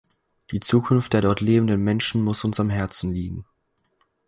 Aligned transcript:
Die 0.49 0.59
Zukunft 0.59 1.13
der 1.13 1.21
dort 1.21 1.41
lebenden 1.41 1.83
Menschen 1.83 2.23
muss 2.23 2.43
uns 2.43 2.59
am 2.59 2.71
Herzen 2.71 3.13
liegen. 3.13 3.45